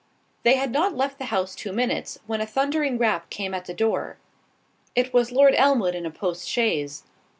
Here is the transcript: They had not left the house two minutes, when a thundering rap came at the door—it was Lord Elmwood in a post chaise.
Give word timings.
They 0.41 0.55
had 0.55 0.71
not 0.71 0.97
left 0.97 1.19
the 1.19 1.25
house 1.25 1.53
two 1.53 1.71
minutes, 1.71 2.17
when 2.25 2.41
a 2.41 2.47
thundering 2.47 2.97
rap 2.97 3.29
came 3.29 3.53
at 3.53 3.65
the 3.65 3.73
door—it 3.75 5.13
was 5.13 5.31
Lord 5.31 5.53
Elmwood 5.55 5.93
in 5.93 6.07
a 6.07 6.09
post 6.09 6.49
chaise. 6.49 7.03